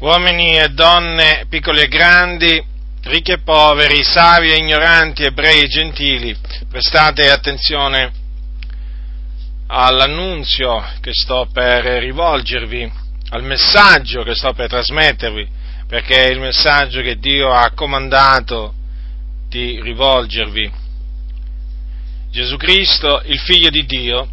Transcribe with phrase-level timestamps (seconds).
[0.00, 2.62] uomini e donne, piccoli e grandi,
[3.04, 6.36] ricchi e poveri, savi e ignoranti, ebrei e gentili,
[6.68, 8.12] prestate attenzione
[9.66, 12.92] all'annunzio che sto per rivolgervi,
[13.30, 15.48] al messaggio che sto per trasmettervi,
[15.86, 18.74] perché è il messaggio che Dio ha comandato
[19.48, 20.82] di rivolgervi.
[22.30, 24.28] Gesù Cristo, il figlio di Dio,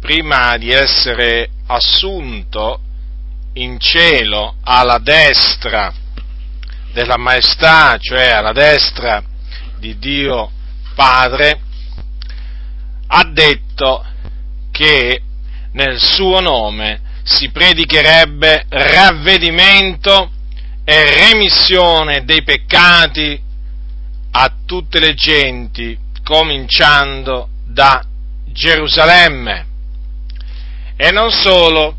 [0.00, 2.80] prima di essere assunto
[3.54, 5.92] in cielo alla destra
[6.92, 9.22] della maestà, cioè alla destra
[9.78, 10.50] di Dio
[10.94, 11.60] Padre,
[13.08, 14.04] ha detto
[14.70, 15.22] che
[15.72, 20.30] nel suo nome si predicherebbe ravvedimento
[20.84, 23.40] e remissione dei peccati
[24.32, 28.02] a tutte le genti, cominciando da
[28.46, 29.66] Gerusalemme.
[30.96, 31.96] E non solo,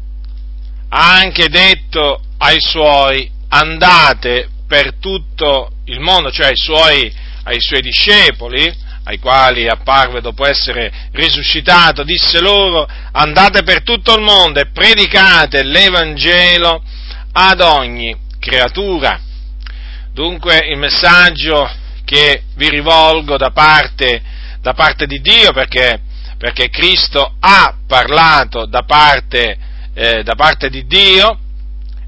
[0.95, 7.11] ha anche detto ai suoi andate per tutto il mondo, cioè ai suoi,
[7.45, 8.72] ai suoi discepoli,
[9.05, 15.63] ai quali apparve dopo essere risuscitato, disse loro andate per tutto il mondo e predicate
[15.63, 16.83] l'Evangelo
[17.31, 19.19] ad ogni creatura.
[20.11, 21.72] Dunque il messaggio
[22.05, 24.22] che vi rivolgo da parte,
[24.61, 26.02] da parte di Dio perché,
[26.38, 31.39] perché, Cristo ha parlato da parte, eh, da parte di Dio,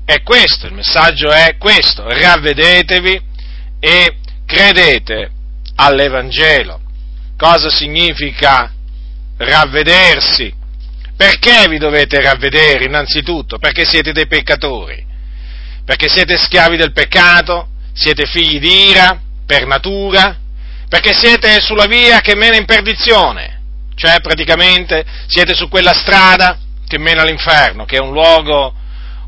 [0.06, 3.22] è questo, il messaggio è questo, ravvedetevi
[3.80, 5.32] e credete
[5.76, 6.82] all'Evangelo.
[7.38, 8.72] Cosa significa
[9.38, 10.54] ravvedersi?
[11.16, 13.58] Perché vi dovete ravvedere innanzitutto?
[13.58, 15.06] Perché siete dei peccatori,
[15.84, 20.38] perché siete schiavi del peccato, siete figli di ira, per natura,
[20.90, 23.62] perché siete sulla via che mena in perdizione,
[23.96, 28.74] cioè praticamente siete su quella strada che mena all'inferno, che è un luogo,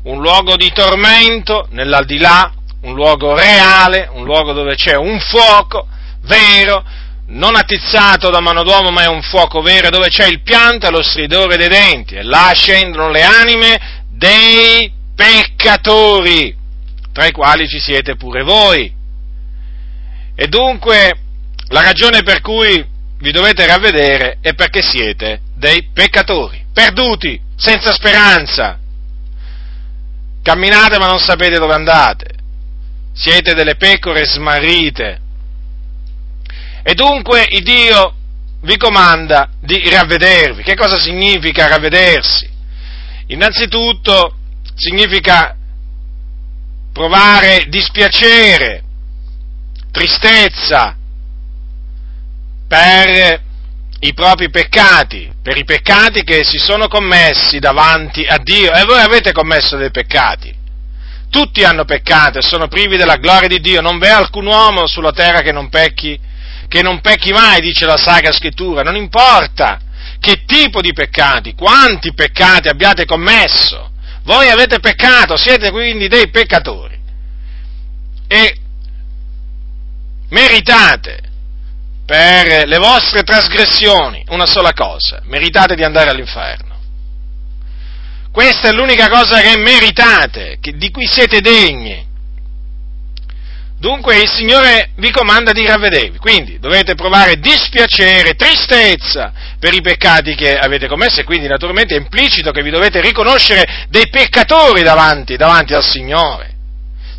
[0.04, 5.88] un luogo di tormento nell'aldilà, un luogo reale, un luogo dove c'è un fuoco
[6.22, 6.84] vero,
[7.28, 10.90] non attizzato da mano d'uomo, ma è un fuoco vero, dove c'è il pianto e
[10.90, 16.56] lo stridore dei denti, e là scendono le anime dei peccatori,
[17.12, 18.94] tra i quali ci siete pure voi.
[20.34, 21.18] E dunque
[21.68, 22.86] la ragione per cui
[23.18, 28.78] vi dovete ravvedere è perché siete dei peccatori, perduti, senza speranza.
[30.42, 32.36] Camminate ma non sapete dove andate.
[33.12, 35.20] Siete delle pecore smarrite.
[36.82, 38.14] E dunque il Dio
[38.62, 40.62] vi comanda di ravvedervi.
[40.62, 42.48] Che cosa significa ravvedersi?
[43.26, 44.36] Innanzitutto
[44.74, 45.54] significa
[46.92, 48.82] provare dispiacere
[49.90, 50.96] tristezza
[52.68, 53.46] per
[54.00, 58.72] i propri peccati, per i peccati che si sono commessi davanti a Dio.
[58.72, 60.54] E voi avete commesso dei peccati.
[61.30, 63.80] Tutti hanno peccato e sono privi della gloria di Dio.
[63.80, 66.18] Non v'è alcun uomo sulla terra che non pecchi,
[66.68, 68.82] che non pecchi mai, dice la Sacra Scrittura.
[68.82, 69.80] Non importa
[70.20, 73.90] che tipo di peccati, quanti peccati abbiate commesso.
[74.22, 76.96] Voi avete peccato, siete quindi dei peccatori.
[78.28, 78.56] E
[80.28, 81.27] meritate
[82.08, 86.80] per le vostre trasgressioni una sola cosa, meritate di andare all'inferno.
[88.32, 92.06] Questa è l'unica cosa che meritate, che, di cui siete degni.
[93.78, 100.34] Dunque il Signore vi comanda di ravvedervi, quindi dovete provare dispiacere, tristezza per i peccati
[100.34, 105.36] che avete commesso e quindi naturalmente è implicito che vi dovete riconoscere dei peccatori davanti,
[105.36, 106.54] davanti al Signore.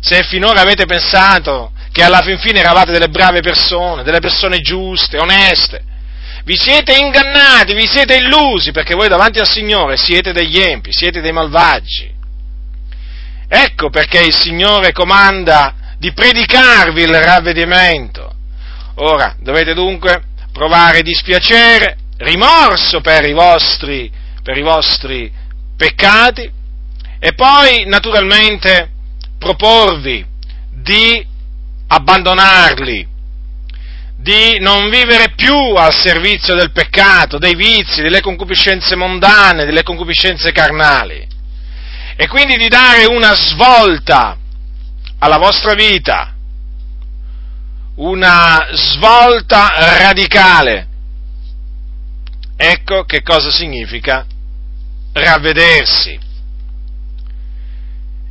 [0.00, 5.18] Se finora avete pensato che alla fin fine eravate delle brave persone, delle persone giuste,
[5.18, 5.82] oneste.
[6.44, 11.20] Vi siete ingannati, vi siete illusi, perché voi davanti al Signore siete degli empi, siete
[11.20, 12.14] dei malvagi.
[13.48, 18.32] Ecco perché il Signore comanda di predicarvi il ravvedimento.
[18.96, 20.22] Ora, dovete dunque
[20.52, 24.10] provare dispiacere, rimorso per i vostri,
[24.42, 25.30] per i vostri
[25.76, 26.50] peccati
[27.18, 28.90] e poi, naturalmente,
[29.38, 30.24] proporvi
[30.70, 31.26] di
[31.92, 33.08] abbandonarli,
[34.16, 40.52] di non vivere più al servizio del peccato, dei vizi, delle concupiscenze mondane, delle concupiscenze
[40.52, 41.26] carnali,
[42.14, 44.36] e quindi di dare una svolta
[45.18, 46.34] alla vostra vita,
[47.96, 50.86] una svolta radicale.
[52.56, 54.24] Ecco che cosa significa
[55.12, 56.18] ravvedersi.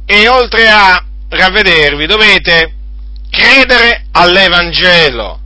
[0.05, 2.73] E oltre a ravvedervi dovete
[3.39, 5.39] credere all'Evangelo.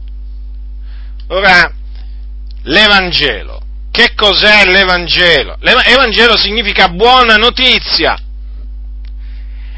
[1.28, 1.72] Ora,
[2.64, 3.62] l'Evangelo,
[3.92, 5.58] che cos'è l'Evangelo?
[5.60, 8.18] L'Evangelo significa buona notizia.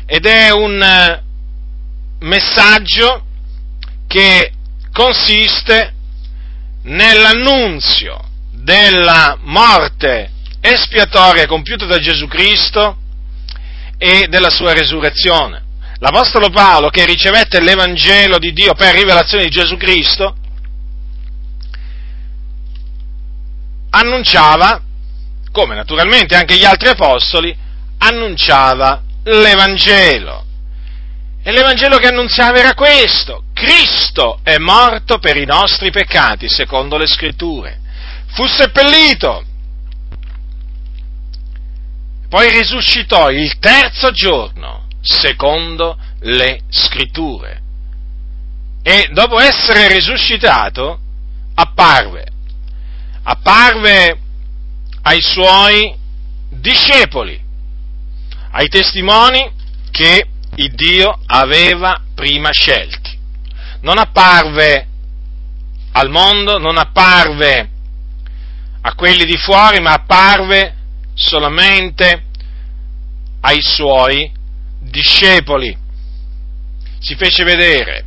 [0.08, 1.24] ed è un eh,
[2.20, 3.26] messaggio
[4.08, 4.52] che
[4.94, 5.94] consiste
[6.84, 8.20] nell'annunzio
[8.52, 10.30] della morte
[10.62, 12.98] espiatoria compiuta da Gesù Cristo
[13.98, 15.65] e della sua resurrezione.
[16.00, 20.36] L'Apostolo Paolo, che ricevette l'Evangelo di Dio per rivelazione di Gesù Cristo,
[23.92, 24.81] annunciava,
[25.51, 27.56] come naturalmente anche gli altri apostoli,
[28.00, 30.44] annunciava l'Evangelo.
[31.42, 37.07] E l'Evangelo che annunziava era questo, Cristo è morto per i nostri peccati, secondo le
[37.07, 37.80] scritture.
[38.33, 39.45] Fu seppellito,
[42.27, 47.62] poi risuscitò il terzo giorno, secondo le scritture.
[48.81, 51.00] E dopo essere risuscitato,
[51.54, 52.25] apparve.
[53.24, 54.19] Apparve
[55.04, 55.96] ai suoi
[56.50, 57.40] discepoli,
[58.52, 59.52] ai testimoni
[59.92, 63.18] che il Dio aveva prima scelti.
[63.81, 64.88] Non apparve
[65.92, 67.69] al mondo, non apparve
[68.81, 70.75] a quelli di fuori, ma apparve
[71.13, 72.24] solamente
[73.42, 74.31] ai suoi
[74.90, 75.78] discepoli.
[77.00, 78.06] Si fece vedere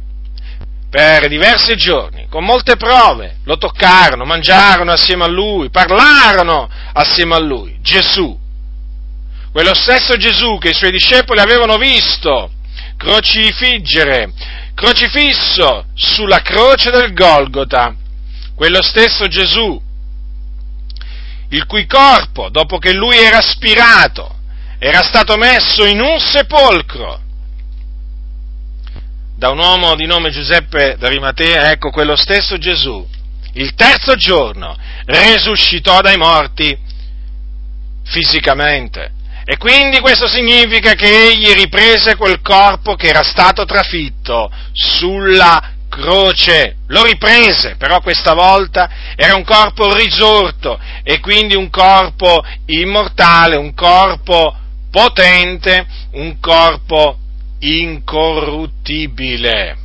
[0.90, 7.38] per diversi giorni, con molte prove, lo toccarono, mangiarono assieme a lui, parlarono assieme a
[7.38, 7.78] lui.
[7.82, 8.36] Gesù,
[9.52, 12.50] quello stesso Gesù che i suoi discepoli avevano visto
[12.96, 14.32] crocifiggere,
[14.74, 17.94] crocifisso sulla croce del Golgota,
[18.54, 19.80] quello stesso Gesù,
[21.50, 24.36] il cui corpo, dopo che lui era spirato,
[24.78, 27.20] era stato messo in un sepolcro
[29.36, 33.06] da un uomo di nome Giuseppe d'Arimatea, ecco quello stesso Gesù,
[33.54, 36.76] il terzo giorno resuscitò dai morti
[38.04, 39.12] fisicamente.
[39.44, 46.76] E quindi questo significa che egli riprese quel corpo che era stato trafitto sulla croce,
[46.88, 53.72] lo riprese, però questa volta era un corpo risorto e quindi un corpo immortale, un
[53.72, 54.54] corpo
[54.90, 57.18] potente, un corpo
[57.60, 59.76] incorruttibile.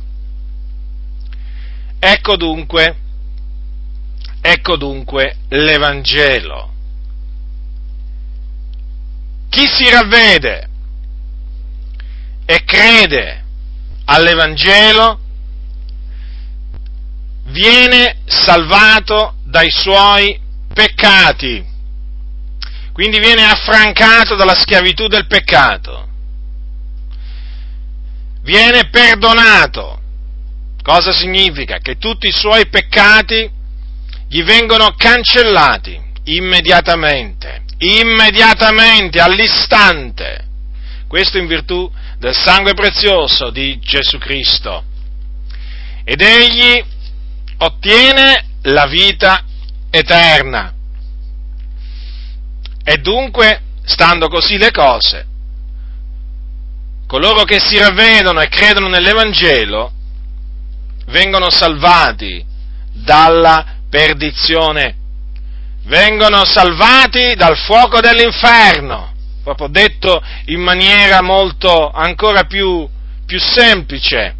[1.98, 2.96] Ecco dunque,
[4.40, 6.70] ecco dunque l'Evangelo.
[9.48, 10.68] Chi si ravvede
[12.44, 13.42] e crede
[14.04, 15.18] all'Evangelo
[17.44, 20.38] viene salvato dai suoi
[20.72, 21.64] peccati,
[22.94, 26.08] quindi viene affrancato dalla schiavitù del peccato,
[28.42, 30.00] viene perdonato.
[30.80, 31.78] Cosa significa?
[31.78, 33.50] Che tutti i suoi peccati
[34.28, 40.44] gli vengono cancellati immediatamente, immediatamente, all'istante.
[41.08, 44.84] Questo in virtù del sangue prezioso di Gesù Cristo.
[46.04, 46.84] Ed egli
[47.58, 49.44] ottiene la vita
[49.90, 50.73] eterna.
[52.84, 55.26] E dunque, stando così le cose,
[57.06, 59.92] coloro che si ravvedono e credono nell'Evangelo
[61.06, 62.44] vengono salvati
[62.92, 64.96] dalla perdizione,
[65.84, 72.88] vengono salvati dal fuoco dell'inferno, proprio detto in maniera molto ancora più,
[73.26, 74.34] più semplice,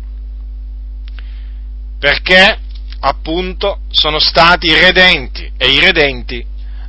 [1.99, 2.59] perché
[3.01, 6.45] appunto sono stati redenti e i redenti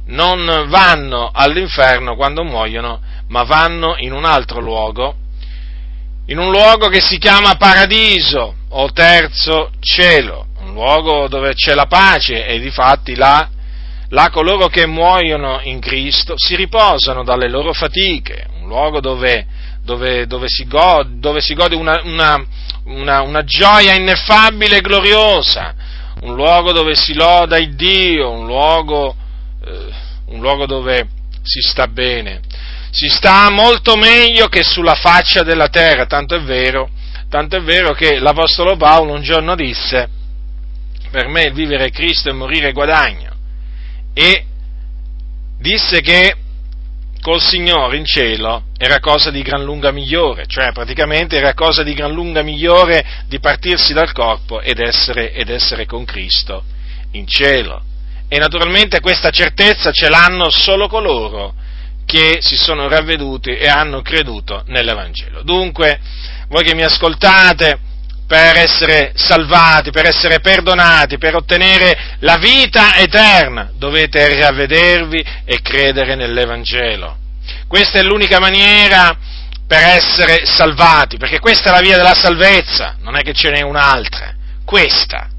[0.07, 5.15] non vanno all'inferno quando muoiono, ma vanno in un altro luogo,
[6.27, 11.85] in un luogo che si chiama paradiso o terzo cielo, un luogo dove c'è la
[11.85, 13.47] pace e difatti là,
[14.09, 19.45] là coloro che muoiono in Cristo si riposano dalle loro fatiche, un luogo dove,
[19.83, 22.43] dove, dove si gode, dove si gode una, una,
[22.85, 25.75] una, una gioia ineffabile e gloriosa,
[26.21, 29.15] un luogo dove si loda il Dio, un luogo,
[30.27, 31.07] un luogo dove
[31.43, 32.41] si sta bene.
[32.91, 36.89] Si sta molto meglio che sulla faccia della terra, tanto è vero,
[37.29, 40.09] tanto è vero che l'Apostolo Paolo un giorno disse,
[41.11, 43.33] per me vivere è Cristo e morire è guadagno,
[44.13, 44.45] e
[45.59, 46.35] disse che
[47.21, 51.93] col Signore in cielo era cosa di gran lunga migliore, cioè praticamente era cosa di
[51.93, 56.63] gran lunga migliore di partirsi dal corpo ed essere, ed essere con Cristo
[57.11, 57.81] in cielo.
[58.27, 61.53] E naturalmente questa certezza ce l'hanno solo coloro
[62.05, 65.41] che si sono ravveduti e hanno creduto nell'Evangelo.
[65.43, 65.99] Dunque,
[66.47, 67.79] voi che mi ascoltate,
[68.27, 76.15] per essere salvati, per essere perdonati, per ottenere la vita eterna, dovete ravvedervi e credere
[76.15, 77.17] nell'Evangelo.
[77.67, 79.15] Questa è l'unica maniera
[79.67, 83.61] per essere salvati, perché questa è la via della salvezza, non è che ce n'è
[83.61, 85.29] un'altra, questa.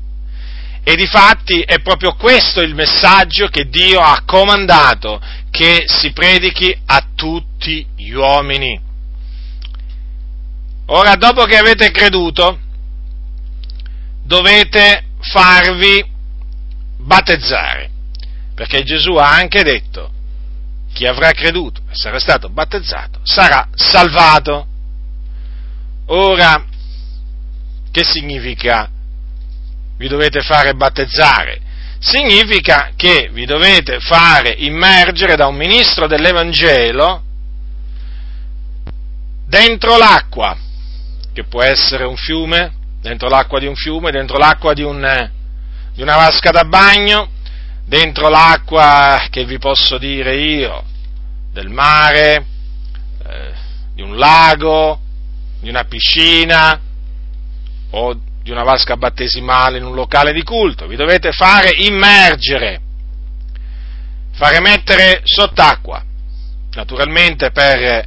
[0.89, 6.73] E di fatti è proprio questo il messaggio che Dio ha comandato che si predichi
[6.87, 8.81] a tutti gli uomini.
[10.87, 12.61] Ora, dopo che avete creduto,
[14.23, 16.09] dovete farvi
[16.99, 17.91] battezzare,
[18.55, 20.13] perché Gesù ha anche detto,
[20.93, 24.69] chi avrà creduto e sarà stato battezzato sarà salvato.
[26.07, 26.65] Ora,
[27.91, 28.89] che significa
[29.97, 31.61] vi dovete fare battezzare?
[31.99, 37.23] Significa che vi dovete fare immergere da un ministro dell'Evangelo
[39.47, 40.57] dentro l'acqua,
[41.33, 45.31] che può essere un fiume, dentro l'acqua di un fiume, dentro l'acqua di, un,
[45.95, 47.31] di una vasca da bagno,
[47.85, 50.85] dentro l'acqua che vi posso dire io,
[51.53, 52.45] del mare,
[53.25, 53.53] eh,
[53.95, 55.01] di un lago,
[55.61, 56.81] di una piscina
[57.91, 62.81] o di una vasca battesimale in un locale di culto, vi dovete fare immergere,
[64.37, 66.01] fare mettere sott'acqua,
[66.75, 68.07] naturalmente per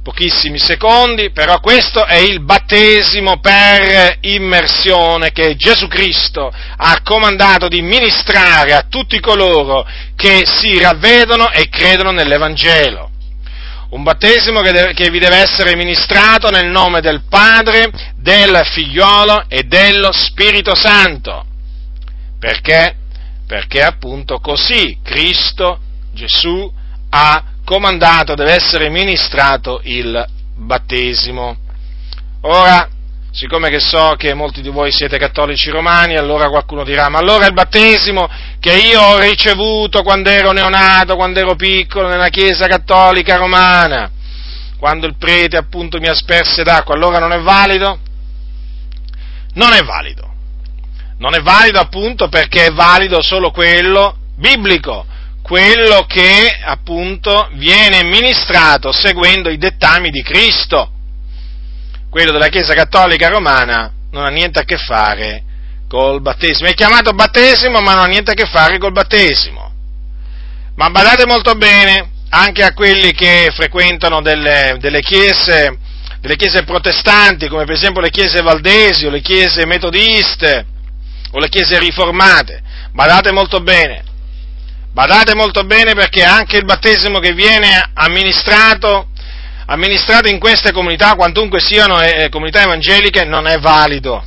[0.00, 7.82] pochissimi secondi, però questo è il battesimo per immersione che Gesù Cristo ha comandato di
[7.82, 13.09] ministrare a tutti coloro che si ravvedono e credono nell'Evangelo.
[13.90, 19.46] Un battesimo che, deve, che vi deve essere ministrato nel nome del Padre, del Figliolo
[19.48, 21.44] e dello Spirito Santo.
[22.38, 22.94] Perché?
[23.46, 25.80] Perché appunto così Cristo,
[26.12, 26.72] Gesù,
[27.10, 30.24] ha comandato, deve essere ministrato il
[30.56, 31.56] battesimo.
[32.42, 32.88] Ora,
[33.32, 37.46] siccome che so che molti di voi siete cattolici romani, allora qualcuno dirà, ma allora
[37.46, 43.36] il battesimo che io ho ricevuto quando ero neonato, quando ero piccolo nella Chiesa cattolica
[43.36, 44.10] romana,
[44.78, 47.98] quando il prete appunto mi asperse d'acqua, allora non è valido?
[49.54, 50.28] Non è valido.
[51.18, 55.04] Non è valido appunto perché è valido solo quello biblico,
[55.42, 60.92] quello che appunto viene ministrato seguendo i dettami di Cristo.
[62.10, 65.44] Quello della Chiesa Cattolica Romana non ha niente a che fare
[65.88, 66.68] col battesimo.
[66.68, 69.72] È chiamato battesimo, ma non ha niente a che fare col battesimo.
[70.74, 75.78] Ma badate molto bene anche a quelli che frequentano delle, delle, chiese,
[76.20, 80.66] delle chiese protestanti, come per esempio le chiese valdesi o le chiese metodiste
[81.30, 82.60] o le chiese riformate.
[82.92, 84.02] Badate molto bene,
[84.92, 89.09] Badate molto bene perché anche il battesimo che viene amministrato,
[89.70, 94.24] amministrato in queste comunità, quantunque siano eh, comunità evangeliche, non è valido.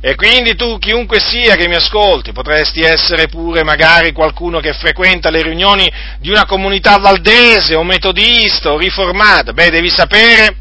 [0.00, 5.30] E quindi tu, chiunque sia che mi ascolti, potresti essere pure magari qualcuno che frequenta
[5.30, 9.52] le riunioni di una comunità valdese o metodista o riformata.
[9.52, 10.56] Beh, devi sapere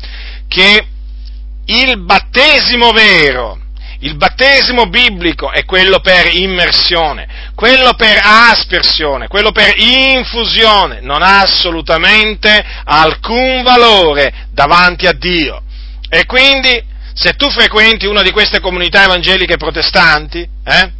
[0.47, 0.87] che
[1.65, 3.59] il battesimo vero,
[4.05, 11.41] il battesimo biblico è quello per immersione, quello per aspersione, quello per infusione, non ha
[11.41, 15.63] assolutamente alcun valore davanti a Dio.
[16.07, 16.83] E quindi,
[17.13, 20.91] se tu frequenti una di queste comunità evangeliche protestanti, eh,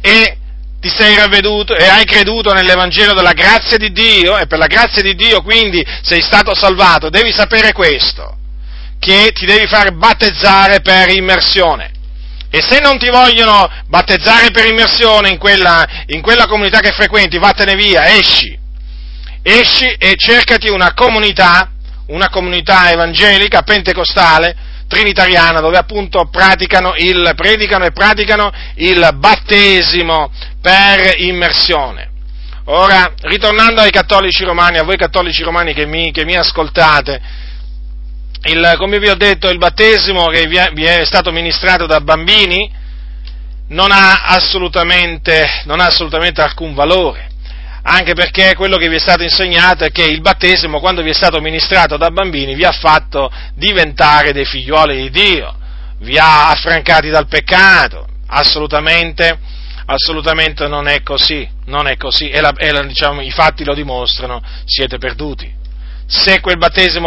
[0.00, 0.36] e
[0.80, 5.02] ti sei ravveduto e hai creduto nell'Evangelo della grazia di Dio, e per la grazia
[5.02, 8.36] di Dio quindi sei stato salvato, devi sapere questo,
[9.00, 11.90] che ti devi fare battezzare per immersione.
[12.54, 17.38] E se non ti vogliono battezzare per immersione in quella, in quella comunità che frequenti,
[17.38, 18.58] vattene via, esci.
[19.42, 21.70] Esci e cercati una comunità,
[22.08, 24.54] una comunità evangelica, pentecostale,
[24.86, 26.28] trinitariana, dove appunto
[26.98, 30.30] il, predicano e praticano il battesimo
[30.60, 32.10] per immersione.
[32.66, 37.20] Ora, ritornando ai cattolici romani, a voi cattolici romani che mi, che mi ascoltate,
[38.44, 42.70] il, come vi ho detto, il battesimo che vi è stato ministrato da bambini
[43.68, 47.28] non ha assolutamente, non ha assolutamente alcun valore,
[47.82, 51.14] anche perché quello che vi è stato insegnato è che il battesimo, quando vi è
[51.14, 55.56] stato ministrato da bambini, vi ha fatto diventare dei figlioli di Dio,
[55.98, 59.38] vi ha affrancati dal peccato, assolutamente,
[59.86, 63.74] assolutamente non è così, non è così, e, la, e la, diciamo, i fatti lo
[63.74, 65.60] dimostrano, siete perduti
[66.12, 66.58] se quel,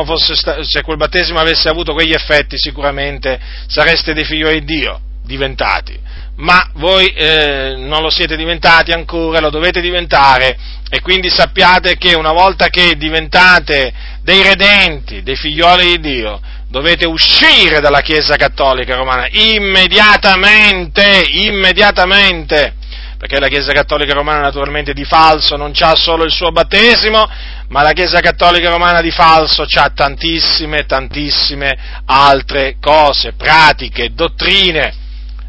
[0.04, 0.34] fosse,
[0.64, 5.98] se quel battesimo avesse avuto quegli effetti sicuramente sareste dei figli di Dio diventati,
[6.38, 10.58] ma voi eh, non lo siete diventati ancora, lo dovete diventare
[10.90, 13.94] e quindi sappiate che una volta che diventate
[14.24, 22.74] dei redenti, dei figlioli di Dio, dovete uscire dalla Chiesa Cattolica Romana immediatamente, immediatamente.
[23.18, 27.28] Perché la Chiesa Cattolica Romana naturalmente di falso non ha solo il suo battesimo,
[27.70, 35.04] ma la Chiesa Cattolica Romana di falso ha tantissime, tantissime altre cose, pratiche, dottrine.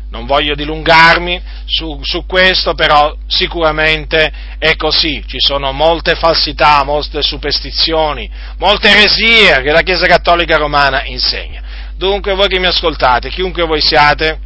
[0.08, 5.22] Non voglio dilungarmi su, su, questo, però sicuramente è così.
[5.26, 11.62] Ci sono molte falsità, molte superstizioni, molte eresie che la Chiesa Cattolica Romana insegna.
[11.96, 14.38] Dunque voi che mi ascoltate, chiunque voi siate,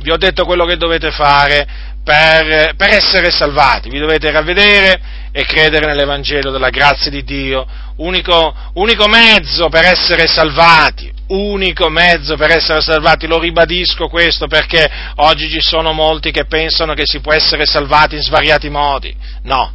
[0.00, 5.44] vi ho detto quello che dovete fare per, per essere salvati, vi dovete ravvedere e
[5.44, 7.66] credere nell'Evangelo della grazia di Dio,
[7.96, 14.90] unico, unico mezzo per essere salvati, unico mezzo per essere salvati, lo ribadisco questo perché
[15.16, 19.72] oggi ci sono molti che pensano che si può essere salvati in svariati modi, no,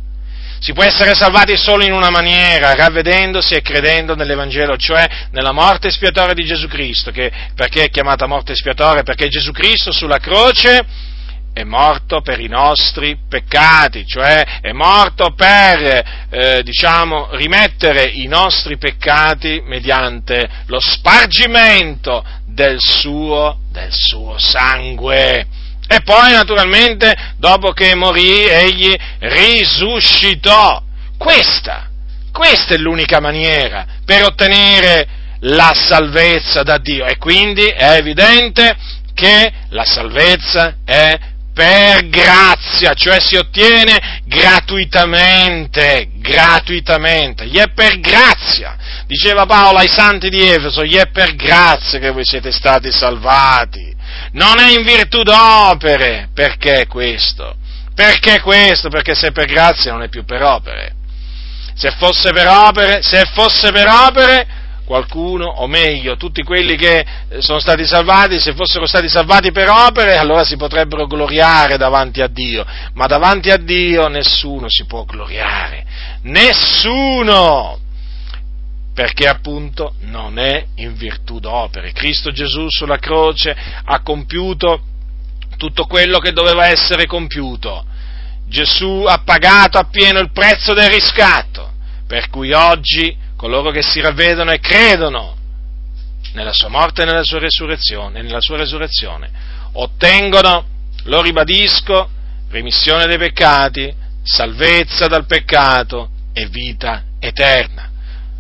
[0.60, 5.88] si può essere salvati solo in una maniera, ravvedendosi e credendo nell'Evangelo, cioè nella morte
[5.88, 9.04] espiatoria di Gesù Cristo, che, perché è chiamata morte espiatoria?
[9.04, 11.16] Perché Gesù Cristo sulla croce
[11.58, 18.78] è morto per i nostri peccati, cioè è morto per, eh, diciamo, rimettere i nostri
[18.78, 25.48] peccati mediante lo spargimento del suo, del suo sangue.
[25.88, 30.84] E poi, naturalmente, dopo che morì, egli risuscitò.
[31.18, 31.90] Questa,
[32.32, 35.08] questa è l'unica maniera per ottenere
[35.40, 37.06] la salvezza da Dio.
[37.08, 38.76] E quindi è evidente
[39.16, 41.18] che la salvezza è
[41.58, 48.78] per grazia, cioè si ottiene gratuitamente, gratuitamente, gli è per grazia.
[49.08, 53.92] Diceva Paolo ai santi di Efeso, gli è per grazia che voi siete stati salvati.
[54.34, 57.56] Non è in virtù d'opere, perché questo?
[57.96, 58.90] Perché questo?
[58.90, 60.94] Perché se è per grazia non è più per opere.
[61.74, 64.48] Se fosse per opere, se fosse per opere,
[64.88, 69.70] qualcuno, o meglio, tutti quelli che eh, sono stati salvati, se fossero stati salvati per
[69.70, 75.04] opere, allora si potrebbero gloriare davanti a Dio, ma davanti a Dio nessuno si può
[75.04, 75.86] gloriare,
[76.22, 77.80] nessuno!
[78.94, 81.92] Perché appunto non è in virtù d'opere.
[81.92, 84.82] Cristo Gesù sulla croce ha compiuto
[85.58, 87.86] tutto quello che doveva essere compiuto.
[88.48, 91.74] Gesù ha pagato appieno il prezzo del riscatto,
[92.08, 95.36] per cui oggi coloro che si ravvedono e credono
[96.34, 99.32] nella sua morte e nella sua resurrezione, nella sua resurrezione
[99.74, 100.66] ottengono,
[101.04, 102.10] lo ribadisco,
[102.50, 107.92] remissione dei peccati, salvezza dal peccato e vita eterna.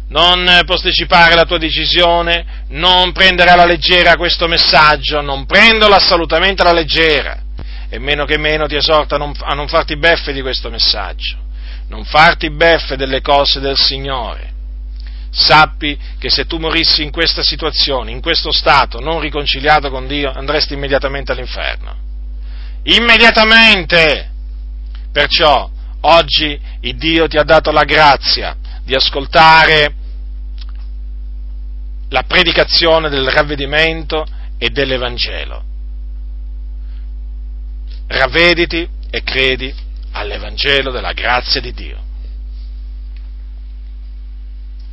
[0.09, 6.73] Non posticipare la tua decisione, non prendere alla leggera questo messaggio, non prenderlo assolutamente alla
[6.73, 7.41] leggera,
[7.89, 11.37] e meno che meno ti esorta a non, a non farti beffe di questo messaggio,
[11.89, 14.55] non farti beffe delle cose del Signore
[15.29, 20.31] sappi che se tu morissi in questa situazione, in questo stato, non riconciliato con Dio,
[20.31, 21.95] andresti immediatamente all'inferno.
[22.83, 24.31] Immediatamente!
[25.11, 25.69] Perciò
[26.01, 29.93] oggi il Dio ti ha dato la grazia di ascoltare
[32.09, 34.25] la predicazione del ravvedimento
[34.57, 35.63] e dell'Evangelo.
[38.07, 39.73] Ravvediti e credi
[40.11, 42.06] all'Evangelo della grazia di Dio.